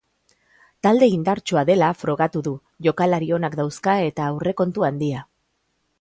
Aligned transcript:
Talde 0.87 1.09
indartsua 1.15 1.65
dela 1.71 1.89
frogatu 1.99 2.43
du, 2.49 2.55
jokalari 2.87 3.31
onak 3.39 3.61
dauzka 3.63 3.97
eta 4.11 4.31
aurrekontu 4.33 4.87
handia. 4.89 5.27